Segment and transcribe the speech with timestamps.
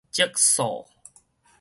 [0.11, 0.87] 窒素